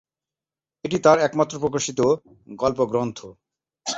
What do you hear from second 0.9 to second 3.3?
তার একমাত্র প্রকাশিত গল্পগ্রন্থ।